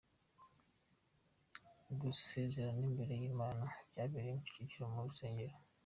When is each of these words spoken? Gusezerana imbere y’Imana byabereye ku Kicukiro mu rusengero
Gusezerana 2.01 2.83
imbere 2.89 3.13
y’Imana 3.21 3.65
byabereye 3.89 4.33
ku 4.39 4.41
Kicukiro 4.45 4.85
mu 4.93 4.99
rusengero 5.05 5.55